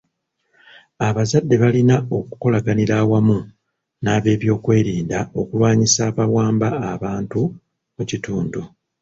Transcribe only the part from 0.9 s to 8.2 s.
Abazadde balina okukolaganira awamu n'abebyokwerinda okulwanyisa abawamba abantu mu